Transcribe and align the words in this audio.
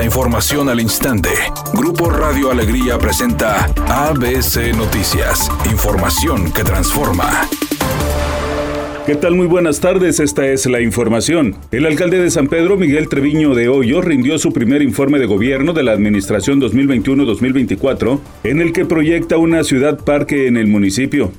La 0.00 0.06
información 0.06 0.70
al 0.70 0.80
instante. 0.80 1.28
Grupo 1.74 2.08
Radio 2.08 2.50
Alegría 2.50 2.96
presenta 2.96 3.66
ABC 3.86 4.74
Noticias. 4.74 5.50
Información 5.70 6.50
que 6.54 6.64
transforma. 6.64 7.46
¿Qué 9.04 9.14
tal? 9.16 9.34
Muy 9.34 9.46
buenas 9.46 9.80
tardes, 9.80 10.18
esta 10.18 10.46
es 10.46 10.64
la 10.64 10.80
información. 10.80 11.54
El 11.70 11.84
alcalde 11.84 12.16
de 12.16 12.30
San 12.30 12.48
Pedro, 12.48 12.78
Miguel 12.78 13.10
Treviño 13.10 13.54
de 13.54 13.68
Hoyo, 13.68 14.00
rindió 14.00 14.38
su 14.38 14.54
primer 14.54 14.80
informe 14.80 15.18
de 15.18 15.26
gobierno 15.26 15.74
de 15.74 15.82
la 15.82 15.92
administración 15.92 16.62
2021-2024, 16.62 18.20
en 18.44 18.62
el 18.62 18.72
que 18.72 18.86
proyecta 18.86 19.36
una 19.36 19.64
ciudad 19.64 19.98
parque 20.02 20.46
en 20.46 20.56
el 20.56 20.66
municipio 20.66 21.30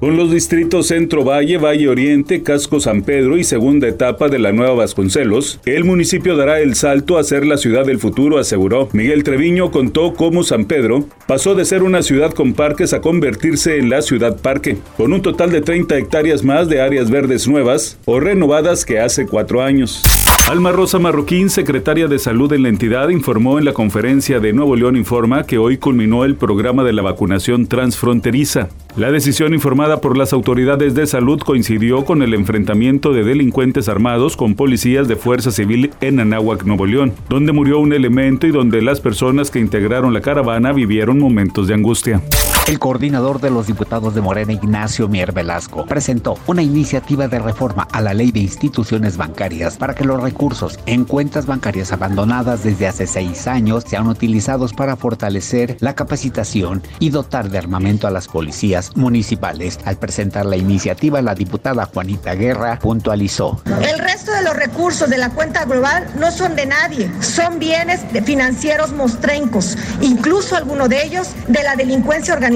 con 0.00 0.16
los 0.16 0.30
distritos 0.30 0.88
Centro 0.88 1.24
Valle, 1.24 1.58
Valle 1.58 1.88
Oriente, 1.88 2.42
Casco 2.42 2.80
San 2.80 3.02
Pedro 3.02 3.36
y 3.36 3.44
segunda 3.44 3.88
etapa 3.88 4.28
de 4.28 4.38
la 4.38 4.52
Nueva 4.52 4.74
Vasconcelos, 4.74 5.60
el 5.64 5.84
municipio 5.84 6.36
dará 6.36 6.60
el 6.60 6.74
salto 6.74 7.18
a 7.18 7.24
ser 7.24 7.46
la 7.46 7.56
ciudad 7.56 7.86
del 7.86 7.98
futuro, 7.98 8.38
aseguró. 8.38 8.88
Miguel 8.92 9.24
Treviño 9.24 9.70
contó 9.70 10.14
cómo 10.14 10.42
San 10.42 10.66
Pedro 10.66 11.06
pasó 11.26 11.54
de 11.54 11.64
ser 11.64 11.82
una 11.82 12.02
ciudad 12.02 12.32
con 12.32 12.54
parques 12.54 12.92
a 12.92 13.00
convertirse 13.00 13.78
en 13.78 13.90
la 13.90 14.02
ciudad 14.02 14.40
parque, 14.40 14.78
con 14.96 15.12
un 15.12 15.22
total 15.22 15.50
de 15.50 15.60
30 15.60 15.96
hectáreas 15.96 16.44
más 16.44 16.68
de 16.68 16.80
áreas 16.80 17.10
verdes 17.10 17.48
nuevas 17.48 17.98
o 18.04 18.20
renovadas 18.20 18.84
que 18.84 19.00
hace 19.00 19.26
cuatro 19.26 19.62
años. 19.62 20.23
Alma 20.46 20.72
Rosa 20.72 20.98
Marroquín, 20.98 21.48
secretaria 21.48 22.06
de 22.06 22.18
Salud 22.18 22.52
en 22.52 22.64
la 22.64 22.68
entidad, 22.68 23.08
informó 23.08 23.58
en 23.58 23.64
la 23.64 23.72
conferencia 23.72 24.40
de 24.40 24.52
Nuevo 24.52 24.76
León 24.76 24.94
Informa 24.94 25.44
que 25.44 25.56
hoy 25.56 25.78
culminó 25.78 26.22
el 26.26 26.36
programa 26.36 26.84
de 26.84 26.92
la 26.92 27.00
vacunación 27.00 27.66
transfronteriza. 27.66 28.68
La 28.94 29.10
decisión 29.10 29.54
informada 29.54 30.02
por 30.02 30.18
las 30.18 30.34
autoridades 30.34 30.94
de 30.94 31.06
salud 31.06 31.40
coincidió 31.40 32.04
con 32.04 32.20
el 32.20 32.34
enfrentamiento 32.34 33.14
de 33.14 33.24
delincuentes 33.24 33.88
armados 33.88 34.36
con 34.36 34.54
policías 34.54 35.08
de 35.08 35.16
Fuerza 35.16 35.50
Civil 35.50 35.92
en 36.02 36.20
Anáhuac, 36.20 36.64
Nuevo 36.64 36.84
León, 36.84 37.14
donde 37.30 37.52
murió 37.52 37.78
un 37.78 37.94
elemento 37.94 38.46
y 38.46 38.50
donde 38.50 38.82
las 38.82 39.00
personas 39.00 39.50
que 39.50 39.60
integraron 39.60 40.12
la 40.12 40.20
caravana 40.20 40.74
vivieron 40.74 41.18
momentos 41.18 41.68
de 41.68 41.74
angustia. 41.74 42.20
El 42.66 42.78
coordinador 42.78 43.42
de 43.42 43.50
los 43.50 43.66
diputados 43.66 44.14
de 44.14 44.22
Morena, 44.22 44.54
Ignacio 44.54 45.06
Mier 45.06 45.32
Velasco, 45.32 45.84
presentó 45.84 46.38
una 46.46 46.62
iniciativa 46.62 47.28
de 47.28 47.38
reforma 47.38 47.86
a 47.92 48.00
la 48.00 48.14
ley 48.14 48.32
de 48.32 48.40
instituciones 48.40 49.18
bancarias 49.18 49.76
para 49.76 49.94
que 49.94 50.06
los 50.06 50.22
recursos 50.22 50.78
en 50.86 51.04
cuentas 51.04 51.44
bancarias 51.44 51.92
abandonadas 51.92 52.64
desde 52.64 52.86
hace 52.86 53.06
seis 53.06 53.46
años 53.48 53.84
sean 53.86 54.06
utilizados 54.06 54.72
para 54.72 54.96
fortalecer 54.96 55.76
la 55.80 55.94
capacitación 55.94 56.82
y 57.00 57.10
dotar 57.10 57.50
de 57.50 57.58
armamento 57.58 58.06
a 58.06 58.10
las 58.10 58.28
policías 58.28 58.96
municipales. 58.96 59.78
Al 59.84 59.98
presentar 59.98 60.46
la 60.46 60.56
iniciativa, 60.56 61.20
la 61.20 61.34
diputada 61.34 61.84
Juanita 61.84 62.34
Guerra 62.34 62.78
puntualizó. 62.78 63.60
El 63.66 63.98
resto 63.98 64.32
de 64.32 64.42
los 64.42 64.56
recursos 64.56 65.10
de 65.10 65.18
la 65.18 65.28
cuenta 65.28 65.66
global 65.66 66.08
no 66.18 66.32
son 66.32 66.56
de 66.56 66.64
nadie, 66.64 67.12
son 67.20 67.58
bienes 67.58 68.00
financieros 68.24 68.92
mostrencos, 68.92 69.76
incluso 70.00 70.56
algunos 70.56 70.88
de 70.88 71.04
ellos 71.04 71.28
de 71.46 71.62
la 71.62 71.76
delincuencia 71.76 72.32
organizada 72.32 72.53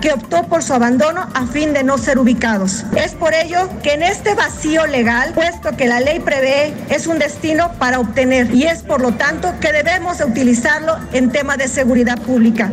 que 0.00 0.12
optó 0.12 0.44
por 0.44 0.62
su 0.62 0.74
abandono 0.74 1.28
a 1.34 1.46
fin 1.46 1.72
de 1.72 1.82
no 1.82 1.98
ser 1.98 2.18
ubicados. 2.18 2.84
Es 2.96 3.12
por 3.12 3.34
ello 3.34 3.68
que 3.82 3.94
en 3.94 4.02
este 4.02 4.34
vacío 4.34 4.86
legal, 4.86 5.32
puesto 5.34 5.76
que 5.76 5.88
la 5.88 6.00
ley 6.00 6.20
prevé, 6.20 6.72
es 6.88 7.08
un 7.08 7.18
destino 7.18 7.72
para 7.78 7.98
obtener 7.98 8.54
y 8.54 8.64
es 8.64 8.82
por 8.82 9.00
lo 9.00 9.12
tanto 9.12 9.52
que 9.60 9.72
debemos 9.72 10.20
utilizarlo 10.20 10.96
en 11.12 11.32
tema 11.32 11.56
de 11.56 11.66
seguridad 11.66 12.20
pública. 12.20 12.70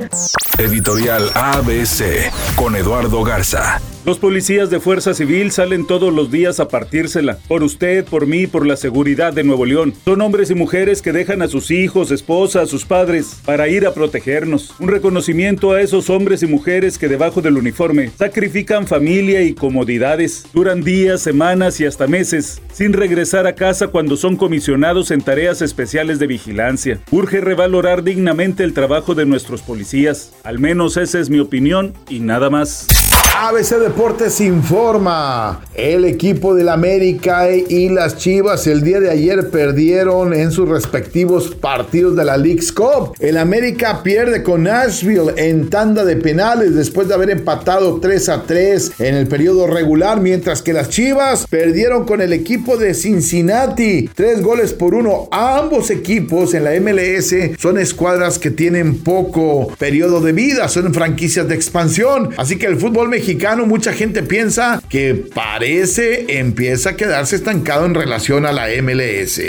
Editorial 0.59 1.31
ABC 1.33 2.31
con 2.55 2.75
Eduardo 2.75 3.23
Garza. 3.23 3.79
Los 4.07 4.19
policías 4.19 4.69
de 4.69 4.79
Fuerza 4.79 5.13
Civil 5.13 5.51
salen 5.51 5.85
todos 5.85 6.13
los 6.13 6.31
días 6.31 6.61
a 6.61 6.69
partírsela. 6.69 7.39
Por 7.49 7.61
usted, 7.61 8.05
por 8.05 8.25
mí, 8.25 8.47
por 8.47 8.65
la 8.65 8.77
seguridad 8.77 9.33
de 9.33 9.43
Nuevo 9.43 9.65
León. 9.65 9.93
Son 10.05 10.21
hombres 10.21 10.49
y 10.49 10.55
mujeres 10.55 11.01
que 11.01 11.11
dejan 11.11 11.41
a 11.41 11.49
sus 11.49 11.71
hijos, 11.71 12.09
esposas, 12.11 12.69
sus 12.69 12.85
padres 12.85 13.41
para 13.43 13.67
ir 13.67 13.85
a 13.85 13.93
protegernos. 13.93 14.73
Un 14.79 14.87
reconocimiento 14.87 15.73
a 15.73 15.81
esos 15.81 16.09
hombres 16.09 16.41
y 16.41 16.47
mujeres 16.47 16.97
que 16.97 17.09
debajo 17.09 17.41
del 17.41 17.57
uniforme 17.57 18.09
sacrifican 18.17 18.87
familia 18.87 19.41
y 19.41 19.53
comodidades. 19.53 20.45
Duran 20.53 20.83
días, 20.83 21.21
semanas 21.21 21.81
y 21.81 21.85
hasta 21.85 22.07
meses 22.07 22.61
sin 22.71 22.93
regresar 22.93 23.45
a 23.45 23.55
casa 23.55 23.87
cuando 23.87 24.15
son 24.15 24.37
comisionados 24.37 25.11
en 25.11 25.19
tareas 25.19 25.61
especiales 25.61 26.17
de 26.17 26.27
vigilancia. 26.27 27.01
Urge 27.11 27.41
revalorar 27.41 28.05
dignamente 28.05 28.63
el 28.63 28.73
trabajo 28.73 29.15
de 29.15 29.25
nuestros 29.25 29.61
policías. 29.63 30.31
Al 30.45 30.59
menos 30.59 30.95
esa 30.95 31.19
es 31.19 31.29
mi 31.29 31.39
opinión 31.39 31.93
y 32.07 32.21
nada 32.21 32.49
más. 32.49 32.87
ABC 33.35 33.77
Deportes 33.79 34.41
informa. 34.41 35.61
El 35.73 36.05
equipo 36.05 36.55
del 36.55 36.69
América 36.69 37.49
y 37.51 37.89
las 37.89 38.17
Chivas 38.17 38.65
el 38.65 38.81
día 38.81 38.99
de 38.99 39.11
ayer 39.11 39.49
perdieron 39.49 40.33
en 40.33 40.51
sus 40.51 40.67
respectivos 40.67 41.53
partidos 41.53 42.15
de 42.15 42.25
la 42.25 42.35
League's 42.37 42.71
Cup. 42.71 43.13
El 43.19 43.37
América 43.37 44.01
pierde 44.01 44.41
con 44.41 44.63
Nashville 44.63 45.33
en 45.37 45.69
tanda 45.69 46.03
de 46.03 46.15
penales 46.15 46.73
después 46.73 47.07
de 47.07 47.13
haber 47.13 47.29
empatado 47.29 47.99
3 47.99 48.29
a 48.29 48.43
3 48.43 48.99
en 48.99 49.15
el 49.15 49.27
periodo 49.27 49.67
regular, 49.67 50.19
mientras 50.19 50.63
que 50.63 50.73
las 50.73 50.89
Chivas 50.89 51.45
perdieron 51.47 52.05
con 52.05 52.21
el 52.21 52.33
equipo 52.33 52.77
de 52.77 52.93
Cincinnati. 52.93 54.09
Tres 54.15 54.41
goles 54.41 54.73
por 54.73 54.95
uno. 54.95 55.27
Ambos 55.31 55.91
equipos 55.91 56.55
en 56.55 56.63
la 56.63 56.71
MLS 56.79 57.59
son 57.59 57.77
escuadras 57.77 58.39
que 58.39 58.49
tienen 58.49 59.03
poco 59.03 59.67
periodo 59.77 60.21
de 60.21 60.31
vida, 60.31 60.67
son 60.69 60.93
franquicias 60.93 61.47
de 61.47 61.55
expansión. 61.55 62.31
Así 62.37 62.57
que 62.57 62.65
el 62.65 62.77
fútbol 62.77 63.09
mexicano 63.17 63.65
mucha 63.65 63.93
gente 63.93 64.21
piensa 64.21 64.79
que 64.89 65.15
parece 65.15 66.37
empieza 66.39 66.91
a 66.91 66.95
quedarse 66.95 67.35
estancado 67.35 67.87
en 67.87 67.95
relación 67.95 68.45
a 68.45 68.51
la 68.51 68.67
MLS. 68.83 69.41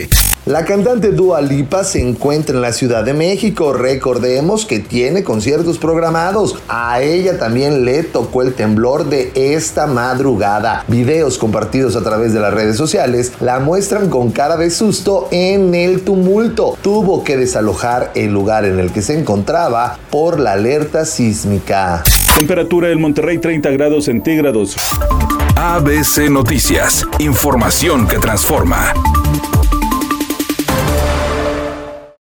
La 0.49 0.65
cantante 0.65 1.11
Dua 1.11 1.43
Lipa 1.43 1.85
se 1.85 2.01
encuentra 2.01 2.57
en 2.57 2.63
la 2.63 2.73
Ciudad 2.73 3.05
de 3.05 3.13
México. 3.13 3.75
Recordemos 3.75 4.65
que 4.65 4.79
tiene 4.79 5.23
conciertos 5.23 5.77
programados. 5.77 6.57
A 6.69 7.03
ella 7.03 7.39
también 7.39 7.85
le 7.85 8.03
tocó 8.03 8.41
el 8.41 8.55
temblor 8.55 9.11
de 9.11 9.31
esta 9.35 9.87
madrugada. 9.87 10.85
Videos 10.89 11.37
compartidos 11.37 11.97
a 11.97 12.03
través 12.03 12.33
de 12.33 12.41
las 12.41 12.55
redes 12.55 12.79
sociales 12.79 13.35
la 13.41 13.61
muestran 13.61 14.09
con 14.09 14.31
cara 14.31 14.57
de 14.57 14.71
susto 14.71 15.29
en 15.33 15.75
el 15.75 16.01
tumulto. 16.01 16.79
Tuvo 16.81 17.25
que 17.25 17.37
desalojar 17.37 18.11
el 18.15 18.33
lugar 18.33 18.65
en 18.65 18.81
el 18.81 18.91
que 18.91 19.03
se 19.03 19.19
encontraba 19.19 19.99
por 20.11 20.41
la 20.41 20.53
alerta 20.53 21.05
sísmica. 21.05 22.03
Temperatura 22.39 22.89
en 22.89 23.03
Monterrey 23.03 23.37
30 23.37 23.69
grados 23.73 24.07
centígrados. 24.07 24.77
ABC 25.57 26.31
Noticias, 26.31 27.07
información 27.19 28.09
que 28.09 28.17
transforma. 28.17 28.95